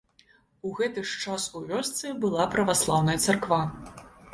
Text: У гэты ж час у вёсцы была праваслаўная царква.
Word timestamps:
У 0.69 0.71
гэты 0.79 1.03
ж 1.11 1.21
час 1.25 1.47
у 1.59 1.63
вёсцы 1.69 2.17
была 2.27 2.51
праваслаўная 2.59 3.21
царква. 3.25 3.65